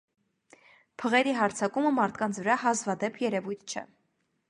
Փղերի 1.03 1.35
հարձակումը 1.41 1.93
մարդկանց 1.99 2.43
վրա 2.43 2.59
հազվադեպ 2.67 3.25
երևույթ 3.29 3.67
չէ։ 3.77 3.89